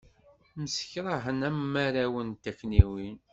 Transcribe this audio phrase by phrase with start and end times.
[0.61, 3.17] Msekṛahen am warraw n takniwin.